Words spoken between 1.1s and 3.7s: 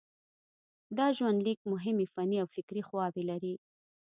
ژوندلیک مهمې فني او فکري خواوې لري.